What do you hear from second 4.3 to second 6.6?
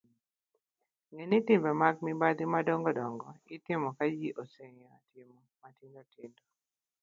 oseng'iyo timo matindotindo